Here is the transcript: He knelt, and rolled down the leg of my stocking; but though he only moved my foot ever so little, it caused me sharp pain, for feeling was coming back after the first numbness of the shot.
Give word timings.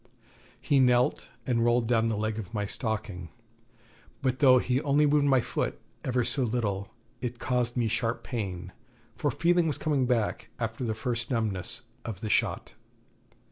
He 0.59 0.79
knelt, 0.79 1.29
and 1.45 1.63
rolled 1.63 1.85
down 1.87 2.07
the 2.09 2.17
leg 2.17 2.39
of 2.39 2.55
my 2.55 2.65
stocking; 2.65 3.29
but 4.23 4.39
though 4.39 4.57
he 4.57 4.81
only 4.81 5.05
moved 5.05 5.27
my 5.27 5.41
foot 5.41 5.79
ever 6.03 6.23
so 6.23 6.41
little, 6.41 6.89
it 7.21 7.37
caused 7.37 7.77
me 7.77 7.87
sharp 7.87 8.23
pain, 8.23 8.71
for 9.15 9.29
feeling 9.29 9.67
was 9.67 9.77
coming 9.77 10.07
back 10.07 10.49
after 10.57 10.83
the 10.83 10.95
first 10.95 11.29
numbness 11.29 11.83
of 12.03 12.21
the 12.21 12.31
shot. 12.31 12.73